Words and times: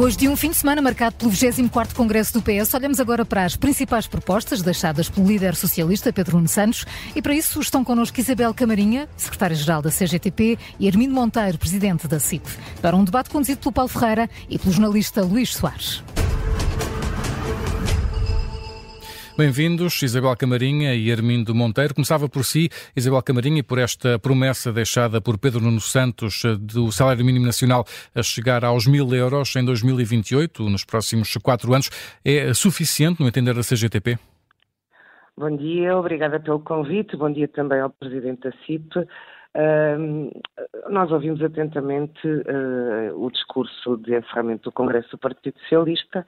Depois 0.00 0.16
de 0.16 0.28
um 0.30 0.34
fim 0.34 0.48
de 0.48 0.56
semana 0.56 0.80
marcado 0.80 1.16
pelo 1.16 1.30
24º 1.30 1.92
Congresso 1.92 2.32
do 2.32 2.40
PS, 2.40 2.72
olhamos 2.72 2.98
agora 3.00 3.22
para 3.22 3.44
as 3.44 3.54
principais 3.54 4.06
propostas 4.06 4.62
deixadas 4.62 5.10
pelo 5.10 5.28
líder 5.28 5.54
socialista 5.54 6.10
Pedro 6.10 6.36
Nuno 6.36 6.48
Santos 6.48 6.86
e 7.14 7.20
para 7.20 7.34
isso 7.34 7.60
estão 7.60 7.84
connosco 7.84 8.18
Isabel 8.18 8.54
Camarinha, 8.54 9.06
secretária-geral 9.14 9.82
da 9.82 9.90
CGTP 9.90 10.58
e 10.78 10.88
Armindo 10.88 11.12
Monteiro, 11.12 11.58
presidente 11.58 12.08
da 12.08 12.18
CIP, 12.18 12.48
para 12.80 12.96
um 12.96 13.04
debate 13.04 13.28
conduzido 13.28 13.60
pelo 13.60 13.72
Paulo 13.72 13.90
Ferreira 13.90 14.30
e 14.48 14.58
pelo 14.58 14.72
jornalista 14.72 15.20
Luís 15.20 15.54
Soares. 15.54 16.02
Bem-vindos, 19.40 20.02
Isabel 20.02 20.36
Camarinha 20.36 20.94
e 20.94 21.10
Armindo 21.10 21.54
Monteiro. 21.54 21.94
Começava 21.94 22.28
por 22.28 22.44
si, 22.44 22.68
Isabel 22.94 23.22
Camarinha, 23.22 23.60
e 23.60 23.62
por 23.62 23.78
esta 23.78 24.18
promessa 24.18 24.70
deixada 24.70 25.18
por 25.18 25.38
Pedro 25.38 25.62
Nuno 25.62 25.80
Santos 25.80 26.44
eh, 26.44 26.58
do 26.60 26.92
salário 26.92 27.24
mínimo 27.24 27.46
nacional 27.46 27.86
a 28.14 28.22
chegar 28.22 28.66
aos 28.66 28.86
mil 28.86 29.08
euros 29.14 29.56
em 29.56 29.64
2028, 29.64 30.62
nos 30.64 30.84
próximos 30.84 31.34
quatro 31.42 31.72
anos. 31.72 31.88
É 32.22 32.52
suficiente, 32.52 33.22
no 33.22 33.28
entender 33.28 33.54
da 33.54 33.62
CGTP? 33.62 34.18
Bom 35.38 35.56
dia, 35.56 35.96
obrigada 35.96 36.38
pelo 36.38 36.60
convite. 36.60 37.16
Bom 37.16 37.32
dia 37.32 37.48
também 37.48 37.80
ao 37.80 37.88
Presidente 37.88 38.42
da 38.42 38.52
CIP. 38.66 38.98
Uh, 38.98 40.30
nós 40.90 41.10
ouvimos 41.10 41.42
atentamente 41.42 42.28
uh, 42.28 43.16
o 43.16 43.30
discurso 43.30 43.96
de 43.96 44.18
encerramento 44.18 44.64
do 44.64 44.72
Congresso 44.72 45.12
do 45.12 45.18
Partido 45.18 45.58
Socialista 45.60 46.26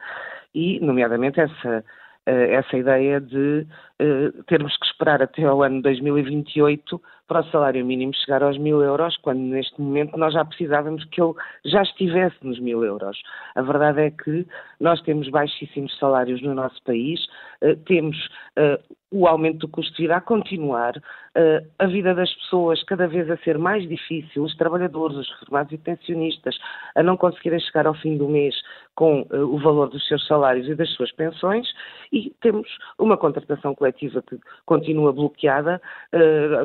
e, 0.55 0.81
nomeadamente, 0.81 1.41
essa 1.41 1.85
essa 2.31 2.77
ideia 2.77 3.21
de 3.21 3.67
uh, 4.01 4.43
termos 4.45 4.77
que 4.77 4.87
esperar 4.87 5.23
até 5.23 5.45
ao 5.45 5.63
ano 5.63 5.83
2028 5.83 7.01
para 7.33 7.41
o 7.41 7.51
salário 7.51 7.83
mínimo 7.87 8.13
chegar 8.15 8.43
aos 8.43 8.59
mil 8.59 8.83
euros, 8.83 9.17
quando 9.23 9.39
neste 9.39 9.81
momento 9.81 10.19
nós 10.19 10.35
já 10.35 10.45
precisávamos 10.45 11.03
que 11.07 11.23
ele 11.23 11.33
já 11.65 11.83
estivesse 11.83 12.37
nos 12.43 12.61
mil 12.61 12.85
euros. 12.85 13.19
A 13.55 13.63
verdade 13.63 14.03
é 14.03 14.11
que 14.11 14.47
nós 14.79 15.01
temos 15.01 15.31
baixíssimos 15.31 15.99
salários 15.99 16.43
no 16.43 16.53
nosso 16.53 16.83
país, 16.83 17.25
uh, 17.63 17.75
temos 17.87 18.19
uh, 18.59 18.97
o 19.11 19.27
aumento 19.27 19.61
do 19.61 19.69
custo 19.69 19.95
de 19.97 20.03
vida 20.03 20.17
a 20.17 20.21
continuar, 20.21 20.95
uh, 20.99 21.67
a 21.79 21.87
vida 21.87 22.15
das 22.15 22.31
pessoas 22.35 22.83
cada 22.85 23.07
vez 23.09 23.31
a 23.31 23.37
ser 23.39 23.57
mais 23.57 23.89
difícil, 23.89 24.43
os 24.43 24.55
trabalhadores, 24.57 25.17
os 25.17 25.31
reformados 25.41 25.73
e 25.73 25.79
pensionistas 25.79 26.59
a 26.95 27.03
não 27.03 27.17
conseguirem 27.17 27.61
chegar 27.61 27.87
ao 27.87 27.95
fim 27.95 28.19
do 28.19 28.29
mês 28.29 28.55
com 28.95 29.27
o 29.31 29.59
valor 29.59 29.89
dos 29.89 30.07
seus 30.07 30.27
salários 30.27 30.69
e 30.69 30.75
das 30.75 30.91
suas 30.91 31.11
pensões 31.13 31.67
e 32.13 32.31
temos 32.43 32.69
uma 32.99 33.17
contratação 33.17 33.75
coletiva 33.75 34.21
que 34.21 34.39
continua 34.67 35.15
bloqueada, 35.15 35.81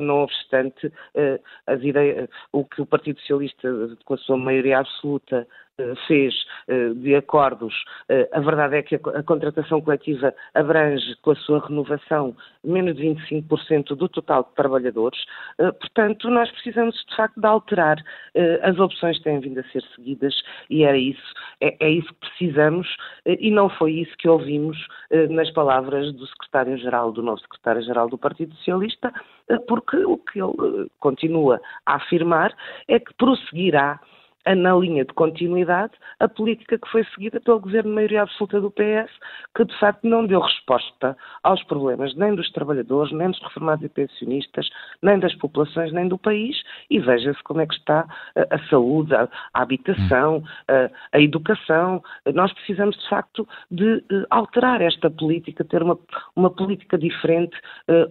não 0.01 0.23
obstante 0.23 0.56
as 1.65 1.81
ideias, 1.81 2.29
o 2.51 2.63
que 2.65 2.81
o 2.81 2.85
Partido 2.85 3.19
Socialista, 3.19 3.69
com 4.05 4.13
a 4.13 4.17
sua 4.17 4.37
maioria 4.37 4.79
absoluta, 4.79 5.47
eh, 5.79 5.93
fez 6.07 6.33
eh, 6.67 6.89
de 6.95 7.13
acordos, 7.15 7.73
eh, 8.09 8.27
a 8.33 8.39
verdade 8.39 8.77
é 8.77 8.81
que 8.81 8.95
a 8.95 9.21
contratação 9.21 9.79
coletiva 9.79 10.33
abrange 10.55 11.15
com 11.21 11.31
a 11.31 11.35
sua 11.35 11.59
renovação 11.67 12.35
menos 12.63 12.95
de 12.95 13.03
25% 13.03 13.95
do 13.95 14.09
total 14.09 14.43
de 14.43 14.55
trabalhadores, 14.55 15.23
portanto 15.57 16.29
nós 16.31 16.49
precisamos 16.51 16.95
de 17.07 17.15
facto 17.15 17.39
de 17.39 17.47
alterar. 17.47 18.03
As 18.63 18.77
opções 18.79 19.17
que 19.19 19.23
têm 19.23 19.39
vindo 19.39 19.59
a 19.59 19.63
ser 19.65 19.83
seguidas 19.95 20.33
e 20.69 20.83
era 20.83 20.97
isso, 20.97 21.33
é, 21.61 21.77
é 21.79 21.89
isso 21.89 22.07
que 22.07 22.27
precisamos. 22.27 22.87
E 23.25 23.49
não 23.51 23.69
foi 23.69 23.93
isso 23.93 24.17
que 24.17 24.27
ouvimos 24.27 24.77
nas 25.29 25.49
palavras 25.51 26.11
do 26.13 26.27
secretário-geral, 26.27 27.11
do 27.11 27.21
novo 27.23 27.39
secretário-geral 27.39 28.09
do 28.09 28.17
Partido 28.17 28.53
Socialista, 28.55 29.13
porque 29.67 29.97
o 29.97 30.17
que 30.17 30.39
ele 30.39 30.89
continua 30.99 31.61
a 31.85 31.95
afirmar 31.95 32.53
é 32.87 32.99
que 32.99 33.13
prosseguirá 33.13 33.99
na 34.55 34.75
linha 34.75 35.05
de 35.05 35.13
continuidade 35.13 35.93
a 36.19 36.27
política 36.27 36.77
que 36.77 36.89
foi 36.89 37.03
seguida 37.05 37.39
pelo 37.39 37.59
governo 37.59 37.89
de 37.89 37.95
maioria 37.95 38.23
absoluta 38.23 38.61
do 38.61 38.71
PS, 38.71 39.11
que 39.55 39.65
de 39.65 39.79
facto 39.79 40.05
não 40.07 40.25
deu 40.25 40.39
resposta 40.39 41.15
aos 41.43 41.63
problemas 41.63 42.15
nem 42.15 42.35
dos 42.35 42.51
trabalhadores, 42.51 43.11
nem 43.11 43.29
dos 43.29 43.41
reformados 43.41 43.83
e 43.83 43.89
pensionistas, 43.89 44.69
nem 45.01 45.19
das 45.19 45.35
populações, 45.35 45.91
nem 45.91 46.07
do 46.07 46.17
país, 46.17 46.55
e 46.89 46.99
veja-se 46.99 47.41
como 47.43 47.61
é 47.61 47.67
que 47.67 47.75
está 47.75 48.07
a, 48.35 48.55
a 48.55 48.59
saúde, 48.69 49.13
a, 49.15 49.27
a 49.53 49.61
habitação, 49.61 50.43
a, 50.67 51.17
a, 51.17 51.21
educação. 51.21 52.01
Nós 52.33 52.51
precisamos 52.53 52.97
de 52.97 53.09
facto 53.09 53.47
de 53.69 54.03
uh, 54.11 54.25
alterar 54.29 54.81
esta 54.81 55.09
política, 55.09 55.63
ter 55.63 55.81
uma, 55.81 55.97
uma 56.35 56.49
política 56.49 56.97
diferente, 56.97 57.57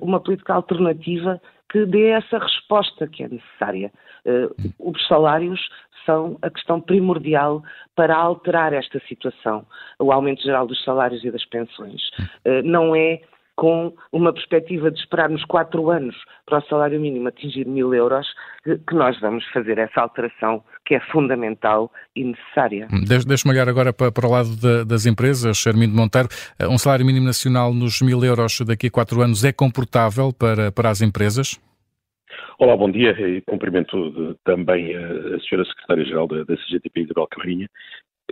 uma 0.01 0.21
política 0.21 0.55
alternativa 0.55 1.41
que 1.69 1.85
dê 1.85 2.09
essa 2.09 2.39
resposta 2.39 3.07
que 3.07 3.23
é 3.23 3.29
necessária. 3.29 3.93
Uh, 4.25 4.73
os 4.79 5.07
salários 5.07 5.61
são 6.05 6.39
a 6.41 6.51
questão 6.51 6.81
primordial 6.81 7.63
para 7.95 8.17
alterar 8.17 8.73
esta 8.73 9.01
situação, 9.09 9.67
o 9.99 10.13
aumento 10.13 10.43
geral 10.43 10.67
dos 10.67 10.83
salários 10.85 11.25
e 11.25 11.31
das 11.31 11.45
pensões. 11.45 12.01
Uh, 12.45 12.63
não 12.65 12.95
é 12.95 13.21
com 13.57 13.95
uma 14.13 14.33
perspectiva 14.33 14.91
de 14.91 15.01
esperarmos 15.01 15.43
quatro 15.47 15.91
anos 15.91 16.15
para 16.45 16.59
o 16.59 16.63
salário 16.69 17.01
mínimo 17.01 17.29
atingir 17.29 17.67
mil 17.67 17.93
euros, 17.95 18.27
que 18.65 18.95
nós 18.95 19.19
vamos 19.19 19.45
fazer 19.47 19.79
essa 19.79 20.03
alteração 20.03 20.63
que 20.85 20.95
é 20.95 21.01
fundamental 21.01 21.91
e 22.15 22.25
necessária. 22.25 22.87
Hum, 22.93 23.03
deixe-me 23.27 23.53
olhar 23.55 23.69
agora 23.69 23.93
para, 23.93 24.13
para 24.13 24.27
o 24.27 24.31
lado 24.31 24.51
de, 24.51 24.85
das 24.85 25.07
empresas, 25.07 25.67
Armindo 25.67 25.97
Monteiro. 25.97 26.29
Eh, 26.59 26.69
um 26.69 26.77
salário 26.77 27.05
mínimo 27.07 27.25
nacional 27.25 27.73
nos 27.73 28.03
mil 28.03 28.23
euros 28.23 28.61
daqui 28.61 28.89
a 28.89 28.91
quatro 28.91 29.23
anos 29.23 29.43
é 29.43 29.53
comportável 29.53 30.33
para, 30.33 30.71
para 30.71 30.91
as 30.91 31.01
empresas? 31.01 31.59
Olá, 32.59 32.77
bom 32.77 32.91
dia 32.91 33.13
e 33.13 33.41
cumprimento 33.43 34.37
também 34.45 34.95
a, 34.95 35.37
a 35.37 35.41
senhora 35.41 35.67
Secretária-Geral 35.67 36.29
da, 36.29 36.45
da 36.45 36.57
CGTP, 36.57 37.03
Isabel 37.03 37.27
Camarinha. 37.31 37.69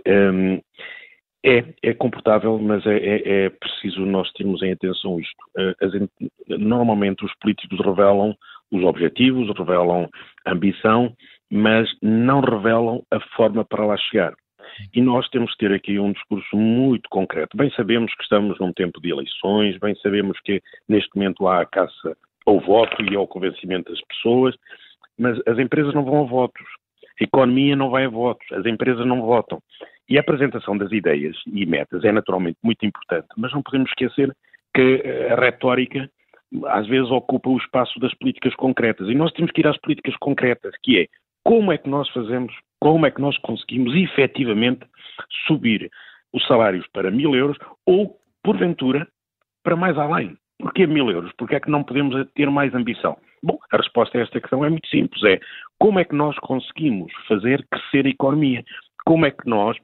Um, 0.07 0.61
é, 1.45 1.63
é 1.83 1.93
comportável, 1.93 2.57
mas 2.57 2.83
é, 2.87 2.97
é, 2.97 3.45
é, 3.45 3.49
preciso 3.49 4.03
nós 4.05 4.31
termos 4.33 4.63
em 4.63 4.71
atenção 4.71 5.19
isto. 5.19 5.35
As, 5.79 5.91
normalmente 6.59 7.23
os 7.23 7.33
políticos 7.35 7.79
revelam 7.85 8.35
os 8.71 8.83
objetivos, 8.83 9.55
revelam 9.55 10.09
a 10.43 10.51
ambição, 10.51 11.13
mas 11.51 11.87
não 12.01 12.41
revelam 12.41 13.03
a 13.11 13.19
forma 13.35 13.63
para 13.63 13.85
lá 13.85 13.95
chegar. 13.95 14.33
E 14.93 15.01
nós 15.01 15.29
temos 15.29 15.51
que 15.51 15.59
ter 15.59 15.71
aqui 15.71 15.99
um 15.99 16.11
discurso 16.11 16.57
muito 16.57 17.07
concreto. 17.09 17.55
Bem 17.55 17.69
sabemos 17.75 18.13
que 18.15 18.23
estamos 18.23 18.59
num 18.59 18.73
tempo 18.73 18.99
de 18.99 19.11
eleições, 19.11 19.77
bem 19.77 19.95
sabemos 20.01 20.39
que 20.43 20.59
neste 20.89 21.15
momento 21.15 21.47
há 21.47 21.61
a 21.61 21.65
caça 21.65 22.17
ao 22.45 22.59
voto 22.59 23.03
e 23.03 23.15
ao 23.15 23.27
convencimento 23.27 23.91
das 23.91 24.01
pessoas, 24.01 24.55
mas 25.17 25.39
as 25.47 25.59
empresas 25.59 25.93
não 25.93 26.03
vão 26.03 26.23
a 26.23 26.27
votos, 26.27 26.65
a 27.21 27.23
economia 27.23 27.75
não 27.75 27.89
vai 27.89 28.05
a 28.05 28.09
votos, 28.09 28.45
as 28.51 28.65
empresas 28.65 29.05
não 29.05 29.21
votam. 29.21 29.61
E 30.07 30.17
a 30.17 30.21
apresentação 30.21 30.77
das 30.77 30.91
ideias 30.91 31.35
e 31.47 31.65
metas 31.65 32.03
é 32.03 32.11
naturalmente 32.11 32.57
muito 32.63 32.85
importante, 32.85 33.27
mas 33.37 33.51
não 33.53 33.63
podemos 33.63 33.89
esquecer 33.89 34.35
que 34.75 35.03
a 35.31 35.35
retórica 35.35 36.09
às 36.67 36.87
vezes 36.87 37.09
ocupa 37.09 37.49
o 37.49 37.57
espaço 37.57 37.99
das 37.99 38.13
políticas 38.15 38.53
concretas. 38.55 39.07
E 39.09 39.15
nós 39.15 39.31
temos 39.33 39.51
que 39.51 39.61
ir 39.61 39.67
às 39.67 39.77
políticas 39.77 40.15
concretas, 40.17 40.73
que 40.83 40.99
é 40.99 41.07
como 41.43 41.71
é 41.71 41.77
que 41.77 41.89
nós 41.89 42.09
fazemos, 42.09 42.53
como 42.79 43.05
é 43.05 43.11
que 43.11 43.21
nós 43.21 43.37
conseguimos 43.39 43.93
efetivamente 43.95 44.85
subir 45.47 45.89
os 46.33 46.45
salários 46.47 46.85
para 46.93 47.11
mil 47.11 47.35
euros 47.35 47.57
ou, 47.85 48.17
porventura, 48.43 49.07
para 49.63 49.75
mais 49.75 49.97
além. 49.97 50.37
Porquê 50.59 50.85
mil 50.85 51.09
euros? 51.09 51.31
Porquê 51.37 51.55
é 51.55 51.59
que 51.59 51.69
não 51.69 51.83
podemos 51.83 52.15
ter 52.33 52.49
mais 52.49 52.73
ambição? 52.73 53.17
Bom, 53.43 53.57
a 53.71 53.77
resposta 53.77 54.17
a 54.17 54.21
esta 54.21 54.39
questão 54.39 54.63
é 54.63 54.69
muito 54.69 54.87
simples. 54.87 55.23
É 55.23 55.39
como 55.79 55.99
é 55.99 56.03
que 56.03 56.15
nós 56.15 56.37
conseguimos 56.39 57.11
fazer 57.27 57.65
crescer 57.69 58.05
a 58.05 58.09
economia? 58.09 58.63
Como 59.05 59.25
é 59.25 59.31
que 59.31 59.47
nós 59.47 59.77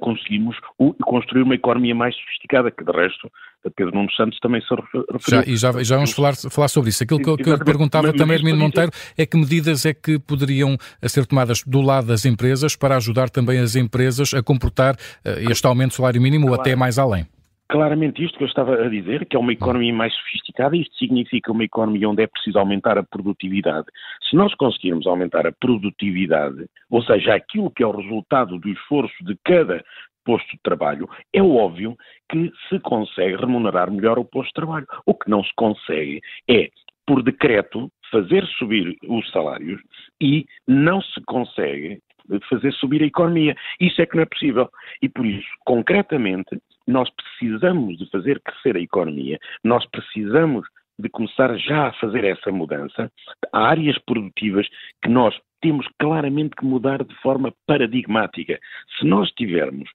conseguimos 0.00 0.56
construir 1.04 1.42
uma 1.42 1.54
economia 1.54 1.94
mais 1.94 2.14
sofisticada, 2.16 2.70
que 2.70 2.84
de 2.84 2.92
resto 2.92 3.30
Pedro 3.76 3.94
Nuno 3.94 4.10
Santos 4.12 4.38
também 4.40 4.60
se 4.60 4.74
referiu. 4.74 5.04
Já, 5.28 5.44
e 5.46 5.56
já, 5.56 5.82
já 5.82 5.96
vamos 5.96 6.12
falar, 6.12 6.34
falar 6.34 6.68
sobre 6.68 6.90
isso. 6.90 7.04
Aquilo 7.04 7.20
que, 7.20 7.28
eu, 7.28 7.36
que 7.36 7.48
eu 7.48 7.58
perguntava 7.64 8.08
mas, 8.08 8.16
também, 8.16 8.36
Hermino 8.36 8.58
Monteiro, 8.58 8.90
é 9.16 9.24
que 9.24 9.36
medidas 9.36 9.86
é 9.86 9.94
que 9.94 10.18
poderiam 10.18 10.76
ser 11.06 11.26
tomadas 11.26 11.62
do 11.64 11.80
lado 11.80 12.08
das 12.08 12.24
empresas 12.24 12.74
para 12.74 12.96
ajudar 12.96 13.30
também 13.30 13.58
as 13.58 13.76
empresas 13.76 14.34
a 14.34 14.42
comportar 14.42 14.94
uh, 14.94 15.50
este 15.50 15.66
aumento 15.66 15.90
do 15.90 15.94
salário 15.94 16.20
mínimo 16.20 16.46
claro. 16.46 16.58
ou 16.58 16.60
até 16.60 16.74
mais 16.74 16.98
além? 16.98 17.26
Claramente 17.72 18.22
isto 18.22 18.36
que 18.36 18.44
eu 18.44 18.48
estava 18.48 18.74
a 18.74 18.88
dizer, 18.90 19.24
que 19.24 19.34
é 19.34 19.38
uma 19.38 19.54
economia 19.54 19.94
mais 19.94 20.14
sofisticada, 20.14 20.76
isto 20.76 20.94
significa 20.96 21.50
uma 21.50 21.64
economia 21.64 22.06
onde 22.06 22.22
é 22.22 22.26
preciso 22.26 22.58
aumentar 22.58 22.98
a 22.98 23.02
produtividade. 23.02 23.86
Se 24.28 24.36
nós 24.36 24.54
conseguirmos 24.56 25.06
aumentar 25.06 25.46
a 25.46 25.52
produtividade, 25.52 26.66
ou 26.90 27.02
seja, 27.02 27.34
aquilo 27.34 27.70
que 27.70 27.82
é 27.82 27.86
o 27.86 27.96
resultado 27.96 28.58
do 28.58 28.68
esforço 28.68 29.24
de 29.24 29.34
cada 29.42 29.82
posto 30.22 30.50
de 30.50 30.62
trabalho, 30.62 31.08
é 31.32 31.42
óbvio 31.42 31.96
que 32.30 32.52
se 32.68 32.78
consegue 32.80 33.36
remunerar 33.36 33.90
melhor 33.90 34.18
o 34.18 34.24
posto 34.26 34.48
de 34.48 34.54
trabalho. 34.54 34.86
O 35.06 35.14
que 35.14 35.30
não 35.30 35.42
se 35.42 35.50
consegue 35.56 36.20
é, 36.50 36.68
por 37.06 37.22
decreto, 37.22 37.90
fazer 38.10 38.46
subir 38.58 38.94
os 39.08 39.30
salários 39.30 39.80
e 40.20 40.44
não 40.68 41.00
se 41.00 41.22
consegue 41.26 42.02
fazer 42.48 42.72
subir 42.72 43.02
a 43.02 43.06
economia. 43.06 43.54
Isso 43.80 44.00
é 44.00 44.06
que 44.06 44.16
não 44.16 44.22
é 44.22 44.26
possível. 44.26 44.68
E 45.00 45.08
por 45.08 45.26
isso, 45.26 45.48
concretamente, 45.64 46.60
nós 46.86 47.08
precisamos 47.10 47.98
de 47.98 48.08
fazer 48.10 48.40
crescer 48.40 48.76
a 48.76 48.80
economia, 48.80 49.38
nós 49.64 49.84
precisamos 49.86 50.66
de 50.98 51.08
começar 51.08 51.56
já 51.58 51.88
a 51.88 51.92
fazer 51.94 52.24
essa 52.24 52.50
mudança. 52.50 53.10
Há 53.52 53.68
áreas 53.68 53.98
produtivas 53.98 54.66
que 55.02 55.08
nós 55.08 55.34
temos 55.60 55.86
claramente 55.98 56.56
que 56.56 56.64
mudar 56.64 57.02
de 57.04 57.14
forma 57.16 57.52
paradigmática. 57.66 58.58
Se 58.98 59.06
nós 59.06 59.30
tivermos 59.32 59.88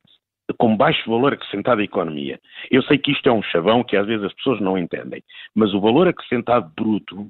com 0.57 0.77
baixo 0.77 1.09
valor 1.09 1.33
acrescentado 1.33 1.81
à 1.81 1.83
economia, 1.83 2.39
eu 2.71 2.81
sei 2.83 2.97
que 2.97 3.11
isto 3.11 3.27
é 3.27 3.31
um 3.31 3.43
chavão 3.43 3.83
que 3.83 3.97
às 3.97 4.07
vezes 4.07 4.25
as 4.25 4.33
pessoas 4.33 4.61
não 4.61 4.77
entendem, 4.77 5.21
mas 5.53 5.73
o 5.73 5.81
valor 5.81 6.07
acrescentado 6.07 6.71
bruto, 6.75 7.27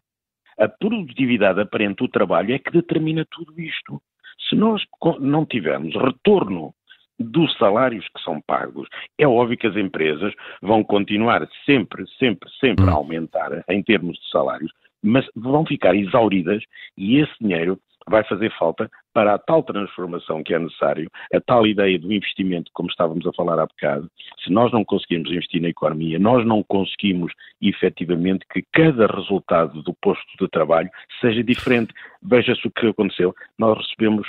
a 0.60 0.68
produtividade 0.68 1.60
aparente 1.60 1.98
do 1.98 2.08
trabalho 2.08 2.54
é 2.54 2.60
que 2.60 2.72
determina 2.72 3.26
tudo 3.30 3.60
isto. 3.60 4.02
Se 4.50 4.56
nós 4.56 4.84
não 5.20 5.46
tivermos 5.46 5.94
retorno 5.96 6.74
dos 7.20 7.56
salários 7.58 8.08
que 8.10 8.22
são 8.22 8.40
pagos, 8.42 8.88
é 9.18 9.28
óbvio 9.28 9.58
que 9.58 9.68
as 9.68 9.76
empresas 9.76 10.34
vão 10.62 10.84
continuar 10.84 11.48
sempre, 11.66 12.06
sempre, 12.20 12.50
sempre 12.60 12.86
a 12.86 12.94
hum. 12.94 12.98
aumentar 12.98 13.64
em 13.70 13.82
termos 13.82 14.18
de 14.18 14.30
salários, 14.30 14.72
mas 15.04 15.26
vão 15.36 15.66
ficar 15.66 15.96
exauridas 15.96 16.64
e 16.98 17.18
esse 17.18 17.34
dinheiro 17.42 17.80
vai 18.08 18.24
fazer 18.24 18.52
falta 18.58 18.90
para 19.14 19.34
a 19.34 19.38
tal 19.38 19.64
transformação 19.64 20.44
que 20.44 20.54
é 20.54 20.60
necessário, 20.60 21.10
a 21.34 21.42
tal 21.42 21.66
ideia 21.68 22.00
do 22.00 22.12
investimento, 22.12 22.72
como 22.74 22.90
estávamos 22.90 23.26
a 23.28 23.34
falar 23.34 23.60
há 23.60 23.66
bocado. 23.66 24.10
Se 24.44 24.52
nós 24.52 24.72
não 24.72 24.86
conseguimos 24.86 25.30
investir 25.30 25.62
na 25.62 25.70
economia, 25.70 26.20
nós 26.20 26.46
não 26.46 26.64
conseguimos 26.64 27.34
efetivamente 27.62 28.46
que 28.52 28.64
cada 28.74 29.08
resultado 29.08 29.82
do 29.82 29.94
posto 30.02 30.26
de 30.40 30.48
trabalho 30.50 30.90
seja 31.20 31.44
diferente. 31.44 31.94
Veja-se 32.22 32.68
o 32.68 32.72
que 32.72 32.88
aconteceu. 32.88 33.34
Nós 33.58 33.78
recebemos 33.78 34.28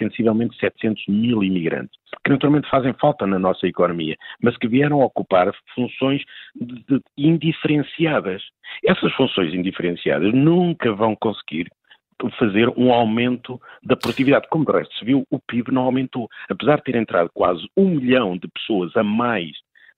sensivelmente 0.00 0.58
700 0.58 1.04
mil 1.08 1.44
imigrantes, 1.44 1.98
que 2.24 2.30
naturalmente 2.30 2.68
fazem 2.70 2.94
falta 2.94 3.26
na 3.26 3.38
nossa 3.38 3.66
economia, 3.66 4.16
mas 4.42 4.56
que 4.56 4.66
vieram 4.66 5.00
ocupar 5.00 5.52
funções 5.74 6.22
de, 6.54 6.82
de, 6.88 7.02
indiferenciadas. 7.18 8.42
Essas 8.84 9.12
funções 9.12 9.52
indiferenciadas 9.52 10.32
nunca 10.32 10.92
vão 10.94 11.14
conseguir 11.14 11.68
fazer 12.30 12.68
um 12.76 12.92
aumento 12.92 13.60
da 13.82 13.96
produtividade. 13.96 14.48
Como 14.50 14.64
de 14.64 14.72
resto 14.72 14.94
se 14.96 15.04
viu, 15.04 15.24
o 15.30 15.38
PIB 15.38 15.72
não 15.72 15.82
aumentou. 15.82 16.28
Apesar 16.48 16.76
de 16.76 16.84
ter 16.84 16.96
entrado 16.96 17.30
quase 17.32 17.66
um 17.76 17.88
milhão 17.90 18.36
de 18.36 18.48
pessoas 18.48 18.94
a 18.96 19.02
mais 19.02 19.50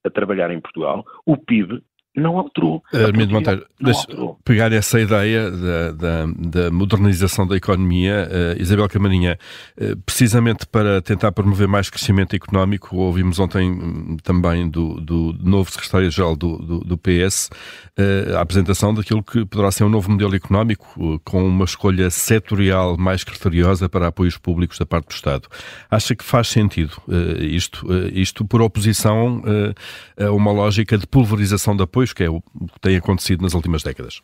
a 0.05 0.11
trabalhar 0.11 0.51
em 0.51 0.61
Portugal, 0.61 1.05
o 1.25 1.37
PIB 1.37 1.83
não 2.15 2.39
alterou. 2.39 2.83
Armindo 2.93 3.33
Monteiro, 3.33 3.67
deixa 3.81 4.07
pegar 4.45 4.71
essa 4.73 5.01
ideia 5.01 5.51
da, 5.51 5.93
da, 5.93 6.27
da 6.27 6.71
modernização 6.71 7.47
da 7.47 7.57
economia, 7.57 8.29
uh, 8.29 8.61
Isabel 8.61 8.89
Camarinha, 8.89 9.39
uh, 9.81 9.97
precisamente 10.05 10.67
para 10.67 11.01
tentar 11.01 11.33
promover 11.33 11.67
mais 11.67 11.89
crescimento 11.89 12.37
económico, 12.37 12.97
ouvimos 12.97 13.39
ontem 13.39 13.71
um, 13.71 14.17
também 14.23 14.69
do, 14.69 15.01
do 15.01 15.35
novo 15.43 15.71
secretário-geral 15.71 16.37
do, 16.37 16.59
do, 16.59 16.79
do, 16.81 16.99
PS 16.99 17.49
uh, 17.99 18.37
a 18.37 18.43
apresentação 18.43 18.93
daquilo 18.93 19.23
que 19.23 19.47
poderá 19.47 19.71
ser 19.71 19.85
um 19.85 19.89
novo 19.89 20.11
modelo 20.11 20.35
económico 20.35 21.19
com 21.25 21.47
uma 21.47 21.65
escolha 21.65 22.11
setorial 22.11 22.99
mais 22.99 23.25
criteriosa 23.25 23.89
para 23.89 24.09
apoios 24.09 24.37
públicos 24.37 24.79
da 24.79 24.85
parte 24.85 25.09
do 25.09 25.13
Estado. 25.13 25.49
Acha 25.91 26.15
que 26.15 26.25
faz 26.25 26.49
sentido 26.49 26.93
isto, 27.41 27.87
isto 28.13 28.45
por 28.45 28.61
oposição 28.61 29.43
a 30.19 30.31
uma 30.31 30.53
lógica 30.53 30.99
de 30.99 31.07
pulverização 31.07 31.77
de 31.77 31.83
apoio 31.83 32.02
apoios, 32.03 32.13
que 32.13 32.25
é 32.25 32.31
o 32.31 32.41
que 32.41 32.81
tem 32.81 32.97
acontecido 32.97 33.43
nas 33.43 33.55
últimas 33.55 33.83
décadas? 33.83 34.21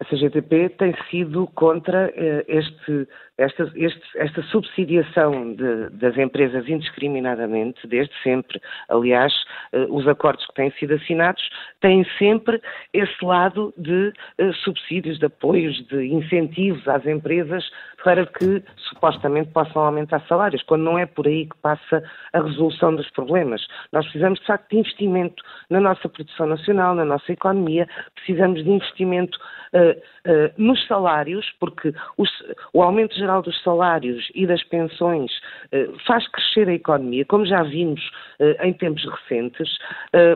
A 0.00 0.04
CGTP 0.06 0.70
tem 0.70 0.94
sido 1.10 1.46
contra 1.48 2.10
eh, 2.14 2.44
este, 2.48 3.06
esta, 3.40 3.72
este, 3.74 4.02
esta 4.16 4.42
subsidiação 4.44 5.54
de, 5.54 5.88
das 5.90 6.16
empresas 6.18 6.68
indiscriminadamente, 6.68 7.86
desde 7.86 8.12
sempre. 8.22 8.60
Aliás, 8.88 9.32
eh, 9.72 9.86
os 9.88 10.06
acordos 10.06 10.46
que 10.46 10.54
têm 10.54 10.70
sido 10.72 10.94
assinados 10.94 11.42
têm 11.80 12.04
sempre 12.18 12.60
esse 12.92 13.24
lado 13.24 13.72
de 13.78 14.12
eh, 14.36 14.52
subsídios, 14.62 15.18
de 15.18 15.26
apoios, 15.26 15.74
de 15.86 16.06
incentivos 16.06 16.86
às 16.86 17.06
empresas 17.06 17.64
para 18.04 18.26
que 18.26 18.62
supostamente 18.76 19.50
possam 19.52 19.82
aumentar 19.82 20.20
salários, 20.26 20.62
quando 20.62 20.82
não 20.82 20.98
é 20.98 21.06
por 21.06 21.26
aí 21.26 21.46
que 21.46 21.56
passa 21.62 22.02
a 22.32 22.42
resolução 22.42 22.94
dos 22.94 23.08
problemas. 23.10 23.66
Nós 23.92 24.04
precisamos, 24.04 24.38
de 24.40 24.46
facto, 24.46 24.70
de 24.70 24.78
investimento 24.78 25.42
na 25.68 25.80
nossa 25.80 26.08
produção 26.08 26.46
nacional, 26.46 26.94
na 26.94 27.04
nossa 27.04 27.32
economia, 27.32 27.86
precisamos 28.14 28.62
de 28.62 28.70
investimento 28.70 29.38
uh, 29.74 30.30
uh, 30.30 30.52
nos 30.56 30.86
salários, 30.86 31.46
porque 31.60 31.92
os, 32.16 32.30
o 32.72 32.82
aumento 32.82 33.14
geral 33.14 33.29
dos 33.40 33.62
salários 33.62 34.28
e 34.34 34.46
das 34.46 34.62
pensões 34.64 35.30
uh, 35.72 35.98
faz 36.06 36.26
crescer 36.28 36.68
a 36.68 36.74
economia, 36.74 37.24
como 37.24 37.46
já 37.46 37.62
vimos 37.62 38.00
em 38.62 38.72
tempos 38.72 39.04
recentes. 39.04 39.68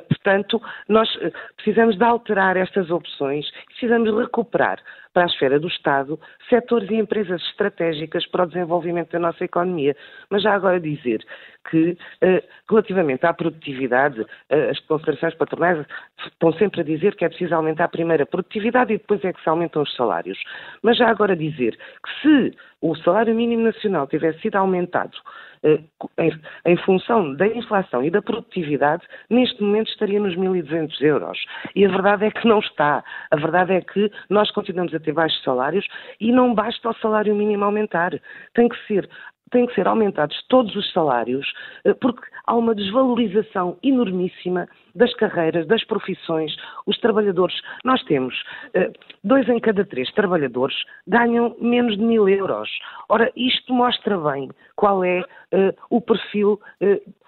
portanto, 0.08 0.60
nós 0.88 1.08
precisamos 1.56 1.96
de 1.96 2.04
alterar 2.04 2.54
estas 2.54 2.90
opções, 2.90 3.50
precisamos 3.68 4.14
recuperar 4.14 4.78
para 5.14 5.22
a 5.22 5.26
esfera 5.26 5.58
do 5.58 5.68
Estado 5.68 6.20
setores 6.50 6.90
e 6.90 6.96
empresas 6.96 7.40
estratégicas 7.42 8.26
para 8.26 8.42
o 8.42 8.46
desenvolvimento 8.46 9.12
da 9.12 9.18
nossa 9.18 9.44
economia. 9.44 9.96
Mas 10.28 10.42
já 10.42 10.52
agora 10.52 10.78
dizer 10.78 11.24
que, 11.70 11.96
eh, 12.20 12.42
relativamente 12.68 13.24
à 13.24 13.32
produtividade, 13.32 14.26
eh, 14.50 14.70
as 14.70 14.80
confederações 14.80 15.34
patronais 15.34 15.86
estão 16.26 16.52
sempre 16.54 16.82
a 16.82 16.84
dizer 16.84 17.14
que 17.14 17.24
é 17.24 17.28
preciso 17.28 17.54
aumentar 17.54 17.88
primeiro 17.88 18.24
a 18.24 18.26
produtividade 18.26 18.92
e 18.92 18.98
depois 18.98 19.24
é 19.24 19.32
que 19.32 19.42
se 19.42 19.48
aumentam 19.48 19.82
os 19.82 19.94
salários. 19.94 20.38
Mas 20.82 20.98
já 20.98 21.08
agora 21.08 21.34
dizer 21.34 21.78
que 21.78 22.20
se 22.20 22.56
o 22.82 22.94
salário 22.96 23.34
mínimo 23.34 23.62
nacional 23.62 24.06
tivesse 24.06 24.40
sido 24.40 24.56
aumentado 24.56 25.16
em, 25.64 26.32
em, 26.66 26.76
função 26.78 27.34
da 27.34 27.46
inflação 27.46 28.04
e 28.04 28.10
da 28.10 28.20
produtividade, 28.20 29.02
neste 29.30 29.62
momento 29.62 29.88
estaria 29.88 30.20
nos 30.20 30.36
1.200 30.36 31.00
euros. 31.00 31.38
E 31.74 31.84
a 31.84 31.88
verdade 31.88 32.26
é 32.26 32.30
que 32.30 32.46
não 32.46 32.58
está. 32.58 33.02
A 33.30 33.36
verdade 33.36 33.72
é 33.72 33.80
que 33.80 34.10
nós 34.28 34.50
continuamos 34.50 34.94
a 34.94 35.00
ter 35.00 35.12
baixos 35.12 35.42
salários 35.42 35.86
e 36.20 36.30
não 36.30 36.54
basta 36.54 36.90
o 36.90 36.94
salário 36.94 37.34
mínimo 37.34 37.64
aumentar. 37.64 38.12
Tem 38.54 38.68
que 38.68 38.86
ser 38.86 39.08
têm 39.50 39.66
que 39.66 39.74
ser 39.74 39.86
aumentados 39.86 40.36
todos 40.48 40.74
os 40.74 40.92
salários, 40.92 41.46
eh, 41.84 41.94
porque 41.94 42.26
há 42.44 42.56
uma 42.56 42.74
desvalorização 42.74 43.78
enormíssima 43.84 44.68
das 44.94 45.14
carreiras, 45.14 45.66
das 45.66 45.84
profissões. 45.84 46.54
Os 46.86 46.98
trabalhadores, 46.98 47.54
nós 47.84 48.02
temos 48.04 48.34
eh, 48.74 48.90
dois 49.22 49.48
em 49.48 49.58
cada 49.60 49.84
três 49.84 50.10
trabalhadores 50.12 50.76
ganham 51.06 51.56
menos 51.60 51.96
de 51.96 52.02
mil 52.02 52.28
euros. 52.28 52.68
Ora, 53.08 53.30
isto 53.36 53.72
mostra 53.72 54.18
bem 54.18 54.50
qual 54.76 55.04
é 55.04 55.22
eh, 55.52 55.74
o 55.90 56.00
perfil 56.00 56.60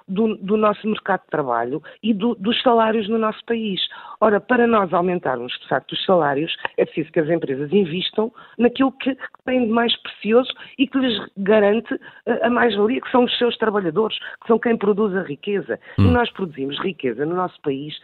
do, 0.08 0.36
do, 0.36 0.56
nosso 0.56 0.86
mercado 0.86 1.22
de 1.22 1.28
trabalho 1.28 1.82
e 2.02 2.14
do, 2.14 2.34
dos 2.36 2.60
salários 2.62 3.08
no 3.08 3.18
nosso 3.18 3.44
país. 3.44 3.80
Ora, 4.20 4.40
para 4.40 4.66
nós 4.66 4.92
aumentarmos, 4.92 5.52
de 5.60 5.68
facto, 5.68 5.92
os 5.92 6.04
salários, 6.04 6.54
é 6.76 6.84
preciso 6.84 7.10
que 7.12 7.20
as 7.20 7.28
empresas 7.28 7.72
investam 7.72 8.32
naquilo 8.58 8.92
que 8.92 9.16
tem 9.44 9.66
de 9.66 9.72
mais 9.72 9.94
precioso 10.02 10.50
e 10.78 10.86
que 10.86 10.98
lhes 10.98 11.18
garante 11.36 11.98
a, 12.42 12.48
mais-valia, 12.48 13.00
que 13.00 13.10
são 13.10 13.24
os 13.24 13.38
seus 13.38 13.56
trabalhadores, 13.56 14.18
que 14.40 14.46
são 14.46 14.58
quem 14.58 14.76
produz 14.76 15.14
a 15.16 15.22
riqueza. 15.22 15.78
Hum. 15.98 16.06
E 16.06 16.10
nós 16.10 16.30
produzimos 16.30 16.78
riqueza 16.80 17.26
no 17.26 17.34
nosso 17.34 17.55
país. 17.58 17.94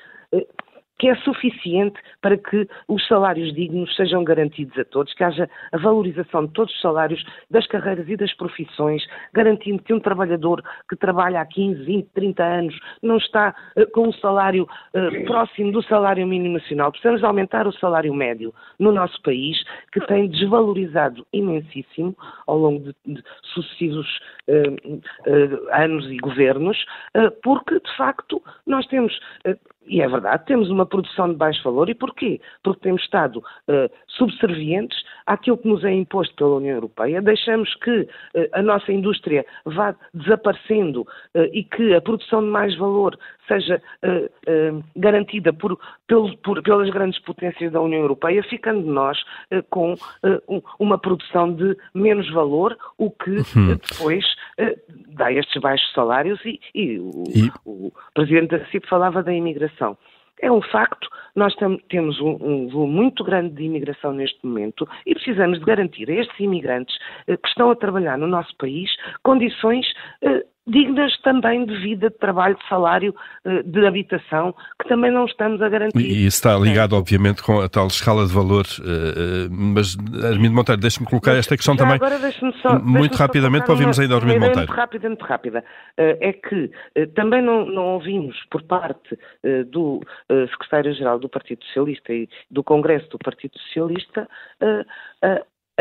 Que 1.03 1.09
é 1.09 1.17
suficiente 1.17 1.99
para 2.21 2.39
que 2.39 2.69
os 2.87 3.05
salários 3.09 3.53
dignos 3.53 3.93
sejam 3.97 4.23
garantidos 4.23 4.79
a 4.79 4.85
todos, 4.85 5.13
que 5.15 5.25
haja 5.25 5.51
a 5.73 5.77
valorização 5.77 6.47
de 6.47 6.53
todos 6.53 6.73
os 6.73 6.81
salários 6.81 7.25
das 7.51 7.67
carreiras 7.67 8.09
e 8.09 8.17
das 8.17 8.33
profissões, 8.35 9.05
garantindo 9.33 9.83
que 9.83 9.93
um 9.93 9.99
trabalhador 9.99 10.63
que 10.89 10.95
trabalha 10.95 11.41
há 11.41 11.45
15, 11.45 11.83
20, 11.83 12.09
30 12.15 12.45
anos 12.45 12.79
não 13.03 13.17
está 13.17 13.53
uh, 13.77 13.91
com 13.91 14.11
um 14.11 14.13
salário 14.13 14.63
uh, 14.95 15.25
próximo 15.25 15.73
do 15.73 15.83
salário 15.83 16.25
mínimo 16.25 16.55
nacional. 16.55 16.93
Precisamos 16.93 17.25
aumentar 17.25 17.67
o 17.67 17.73
salário 17.73 18.15
médio 18.15 18.55
no 18.79 18.93
nosso 18.93 19.21
país, 19.23 19.61
que 19.91 19.99
tem 20.07 20.29
desvalorizado 20.29 21.27
imensíssimo 21.33 22.17
ao 22.47 22.59
longo 22.59 22.79
de, 22.79 23.15
de 23.15 23.25
sucessivos 23.53 24.07
uh, 24.49 25.73
anos 25.73 26.09
e 26.09 26.17
governos, 26.19 26.79
porque, 27.43 27.81
de 27.81 27.97
facto, 27.97 28.41
nós 28.65 28.87
temos 28.87 29.19
e 29.87 30.01
é 30.01 30.09
verdade, 30.09 30.45
temos 30.47 30.71
uma 30.71 30.87
produção 30.87 31.29
de 31.29 31.37
baixo 31.37 31.63
valor. 31.63 31.89
E 31.89 31.95
porquê? 31.95 32.41
Porque 32.63 32.81
temos 32.81 33.03
estado 33.03 33.39
uh, 33.39 33.91
subservientes 34.07 34.97
àquilo 35.27 35.59
que 35.59 35.69
nos 35.69 35.85
é 35.85 35.93
imposto 35.93 36.35
pela 36.37 36.57
União 36.57 36.75
Europeia, 36.75 37.21
deixamos 37.21 37.75
que 37.77 38.01
uh, 38.01 38.09
a 38.53 38.63
nossa 38.63 38.93
indústria 38.93 39.45
vá 39.65 39.95
desaparecendo 40.15 41.03
uh, 41.03 41.45
e 41.53 41.65
que 41.65 41.95
a 41.95 42.01
produção 42.01 42.43
de 42.43 42.49
mais 42.49 42.77
valor 42.77 43.19
seja 43.49 43.83
garantida 44.97 45.53
por, 45.53 45.79
pelo, 46.07 46.35
por, 46.39 46.63
pelas 46.63 46.89
grandes 46.91 47.21
potências 47.23 47.73
da 47.73 47.81
União 47.81 48.01
Europeia, 48.01 48.43
ficando 48.45 48.81
nós 48.87 49.19
com 49.69 49.95
um, 50.49 50.63
uma 50.79 50.97
produção 50.97 51.53
de 51.53 51.77
menos 51.93 52.31
valor, 52.33 52.79
o 52.97 53.11
que 53.11 53.31
uhum. 53.31 53.77
depois 53.77 54.25
dá 55.09 55.33
estes 55.33 55.61
baixos 55.61 55.93
salários 55.93 56.41
e, 56.45 56.61
e, 56.73 56.99
o, 57.01 57.25
e... 57.35 57.51
o 57.67 57.93
Presidente 58.15 58.57
da 58.57 58.65
CIP 58.67 58.89
falava 58.89 59.23
da 59.23 59.35
imigração. 59.35 59.72
É 60.41 60.51
um 60.51 60.61
facto, 60.61 61.09
nós 61.37 61.55
temos 61.89 62.21
um, 62.21 62.31
um, 62.41 62.69
volume 62.69 62.95
muito 62.95 63.23
grande 63.23 63.55
de 63.55 63.63
imigração 63.63 64.13
neste 64.13 64.45
momento 64.45 64.89
e 65.07 65.15
precisamos 65.15 65.61
de 65.61 65.65
garantir 65.65 66.11
a 66.11 66.15
estes 66.15 66.39
imigrantes 66.41 66.97
eh, 67.29 67.37
que 67.37 67.49
estão 67.49 67.71
a 67.71 67.77
trabalhar 67.77 68.19
no 68.19 68.27
nosso 68.27 68.55
país 68.57 68.91
condições 69.23 69.87
eh, 70.21 70.45
dignas 70.67 71.13
também 71.23 71.67
de 71.67 71.77
vida, 71.81 72.09
de 72.09 72.19
trabalho, 72.19 72.57
de 72.57 72.69
salário, 72.69 73.15
eh, 73.45 73.63
de 73.65 73.87
habitação, 73.87 74.55
que 74.81 74.89
também 74.89 75.11
não 75.11 75.25
estamos 75.25 75.61
a 75.61 75.69
garantir. 75.69 75.99
E 75.99 76.27
isso 76.27 76.37
está 76.37 76.57
ligado, 76.57 76.95
obviamente, 76.95 77.43
com 77.43 77.61
a 77.61 77.69
tal 77.69 77.89
escala 77.89 78.27
de 78.27 78.33
valor, 78.33 78.65
eh, 78.81 78.87
eh, 78.87 79.49
mas 79.51 79.97
Armindo 80.25 80.55
Monteiro, 80.55 80.81
deixe-me 80.81 81.07
colocar 81.07 81.33
esta 81.33 81.57
questão 81.57 81.77
também 81.77 81.95
agora 81.95 82.19
só, 82.63 82.79
muito 82.79 83.17
rapidamente 83.17 83.65
para 83.65 83.73
ouvirmos 83.73 83.99
ainda 83.99 84.15
Armindo 84.15 84.41
Monteiro. 84.41 84.59
Muito 84.61 84.73
rápida, 84.73 85.09
muito 85.09 85.25
rápida. 85.25 85.65
É 85.97 86.33
que 86.33 86.71
também 87.15 87.43
não, 87.43 87.67
não 87.67 87.87
ouvimos 87.95 88.37
por 88.51 88.63
parte 88.63 89.19
do 89.71 90.01
secretário-geral 90.51 91.19
do 91.19 91.29
Partido 91.29 91.65
Socialista 91.67 92.13
e 92.13 92.29
do 92.51 92.63
Congresso 92.63 93.09
do 93.11 93.19
Partido 93.19 93.59
Socialista 93.59 94.29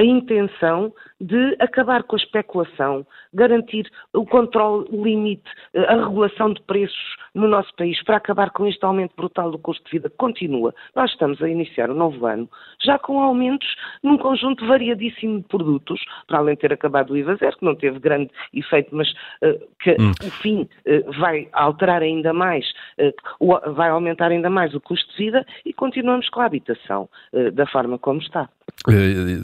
a 0.02 0.04
intenção 0.04 0.92
de 1.20 1.56
acabar 1.60 2.02
com 2.04 2.16
a 2.16 2.20
especulação, 2.20 3.06
garantir 3.32 3.88
o 4.14 4.26
controle, 4.26 4.88
o 4.90 5.04
limite, 5.04 5.48
a 5.76 5.96
regulação 5.96 6.52
de 6.52 6.62
preços 6.64 7.16
no 7.36 7.48
nosso 7.48 7.74
país 7.76 8.04
para 8.04 8.18
acabar 8.18 8.50
com 8.50 8.66
este 8.66 8.84
aumento 8.84 9.16
brutal 9.16 9.52
do 9.52 9.60
custo 9.60 9.84
de 9.86 9.92
vida 9.92 10.10
que 10.10 10.18
continua. 10.18 10.74
Nós 10.96 11.12
estamos 11.12 11.40
a 11.44 11.48
iniciar 11.48 11.92
o 11.92 11.94
novo 11.94 12.26
ano 12.26 12.50
já 12.84 12.98
com 12.98 13.22
aumentos 13.22 13.68
num 14.02 14.18
conjunto 14.18 14.66
variadíssimo 14.66 15.42
de 15.42 15.48
produtos, 15.48 16.02
para 16.26 16.40
além 16.40 16.56
de 16.56 16.62
ter 16.62 16.74
acabado 16.74 17.12
o 17.12 17.18
IVA 17.18 17.36
zero, 17.36 17.58
que 17.58 17.66
não 17.66 17.76
teve 17.76 18.00
grande 18.00 18.32
efeito, 18.52 18.90
mas 18.96 19.08
uh, 19.12 19.68
que 19.80 19.92
hum. 19.92 20.12
o 20.26 20.32
fim 20.42 20.62
uh, 20.64 21.20
vai 21.20 21.48
alterar 21.54 22.02
ainda 22.02 22.34
mais, 22.34 22.66
uh, 23.00 23.74
vai 23.74 23.90
aumentar 23.90 24.32
ainda 24.32 24.50
mais 24.50 24.74
o 24.74 24.82
custo 24.82 25.08
de 25.12 25.18
vida 25.26 25.46
e 25.64 25.72
continuamos 25.72 26.28
com 26.30 26.42
a 26.42 26.46
habitação 26.46 27.08
da 27.54 27.66
forma 27.68 28.00
como 28.00 28.20
está. 28.20 28.50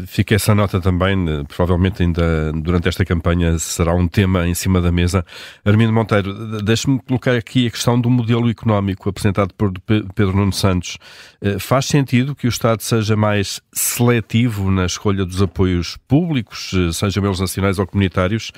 Fica 0.07 0.33
essa 0.33 0.55
nota 0.55 0.81
também, 0.81 1.15
provavelmente 1.47 2.01
ainda 2.01 2.51
durante 2.53 2.87
esta 2.87 3.05
campanha 3.05 3.57
será 3.59 3.93
um 3.93 4.07
tema 4.07 4.47
em 4.47 4.55
cima 4.55 4.81
da 4.81 4.91
mesa. 4.91 5.23
Armindo 5.63 5.93
Monteiro, 5.93 6.33
deixe-me 6.63 6.99
colocar 6.99 7.33
aqui 7.33 7.67
a 7.67 7.69
questão 7.69 7.99
do 8.01 8.09
modelo 8.09 8.49
económico 8.49 9.09
apresentado 9.09 9.53
por 9.53 9.71
Pedro 10.15 10.35
Nuno 10.35 10.51
Santos. 10.51 10.97
Eh, 11.39 11.59
faz 11.59 11.85
sentido 11.85 12.35
que 12.35 12.47
o 12.47 12.49
Estado 12.49 12.81
seja 12.81 13.15
mais 13.15 13.61
seletivo 13.71 14.71
na 14.71 14.85
escolha 14.85 15.23
dos 15.23 15.41
apoios 15.41 15.97
públicos, 16.07 16.73
eh, 16.73 16.91
sejam 16.91 17.23
eles 17.23 17.39
nacionais 17.39 17.77
ou 17.77 17.85
comunitários, 17.85 18.51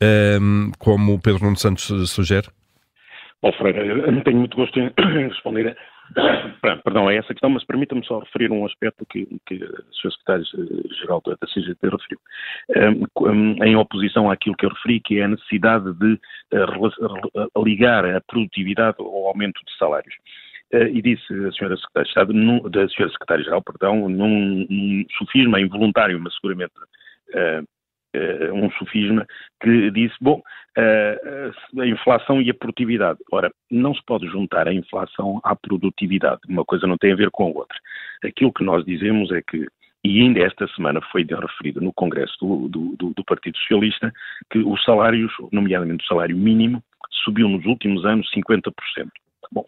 ehm, 0.00 0.72
como 0.78 1.20
Pedro 1.20 1.44
Nuno 1.44 1.56
Santos 1.56 2.10
sugere? 2.10 2.48
Bom, 3.40 3.52
Freire, 3.52 4.10
não 4.10 4.22
tenho 4.22 4.38
muito 4.38 4.56
gosto 4.56 4.80
em 4.80 4.90
responder 5.28 5.76
Perdão, 6.84 7.10
é 7.10 7.16
essa 7.16 7.28
questão, 7.28 7.50
mas 7.50 7.64
permita-me 7.64 8.04
só 8.04 8.18
referir 8.18 8.50
um 8.52 8.64
aspecto 8.66 9.04
que, 9.06 9.26
que 9.46 9.54
o 9.54 9.94
Sr. 9.94 10.12
Secretário-Geral 10.12 11.22
da 11.24 11.46
CGT 11.46 11.88
referiu. 11.88 12.20
Um, 13.20 13.64
em 13.64 13.76
oposição 13.76 14.30
àquilo 14.30 14.56
que 14.56 14.66
eu 14.66 14.70
referi, 14.70 15.00
que 15.00 15.18
é 15.18 15.24
a 15.24 15.28
necessidade 15.28 15.92
de 15.94 16.20
uh, 16.52 17.64
ligar 17.64 18.04
a 18.04 18.20
produtividade 18.20 18.96
ao 18.98 19.28
aumento 19.28 19.60
de 19.66 19.76
salários. 19.78 20.14
Uh, 20.72 20.88
e 20.92 21.02
disse 21.02 21.32
a 21.32 21.48
Sra. 21.48 21.74
Sra. 22.04 22.26
Secretária-Geral, 23.10 23.62
perdão, 23.62 24.08
num, 24.08 24.66
num 24.68 25.58
involuntário, 25.58 26.20
mas 26.20 26.34
seguramente 26.34 26.72
uh, 27.30 27.66
um 28.52 28.70
sofisma 28.72 29.26
que 29.62 29.90
disse, 29.90 30.14
bom, 30.20 30.42
uh, 30.78 31.80
a 31.80 31.86
inflação 31.86 32.40
e 32.40 32.50
a 32.50 32.54
produtividade. 32.54 33.18
Ora, 33.30 33.50
não 33.70 33.94
se 33.94 34.02
pode 34.04 34.26
juntar 34.26 34.68
a 34.68 34.74
inflação 34.74 35.40
à 35.42 35.54
produtividade. 35.54 36.40
Uma 36.48 36.64
coisa 36.64 36.86
não 36.86 36.96
tem 36.96 37.12
a 37.12 37.16
ver 37.16 37.30
com 37.30 37.44
a 37.44 37.48
outra. 37.48 37.78
Aquilo 38.24 38.52
que 38.52 38.64
nós 38.64 38.84
dizemos 38.84 39.30
é 39.32 39.42
que 39.42 39.66
e 40.06 40.20
ainda 40.20 40.40
esta 40.40 40.68
semana 40.68 41.00
foi 41.10 41.24
referido 41.24 41.80
no 41.80 41.90
Congresso 41.90 42.36
do, 42.38 42.68
do, 42.68 43.14
do, 43.14 43.24
Partido 43.24 43.56
Socialista 43.56 44.12
que 44.50 44.58
os 44.58 44.84
salários, 44.84 45.32
nomeadamente 45.50 46.04
o 46.04 46.06
salário 46.06 46.36
mínimo, 46.36 46.84
subiu 47.24 47.48
nos 47.48 47.64
últimos 47.64 48.04
anos 48.04 48.30
50%. 48.30 48.70
Bom, 49.50 49.64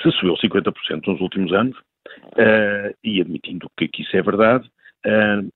se 0.00 0.12
subiu 0.12 0.34
50% 0.34 1.06
nos 1.08 1.20
últimos 1.20 1.52
anos, 1.52 1.76
uh, 1.76 2.94
e 3.02 3.20
admitindo 3.20 3.70
que, 3.76 3.88
que, 3.88 4.02
isso 4.02 4.16
é 4.16 4.22
verdade, 4.22 4.70
uh, 5.06 5.48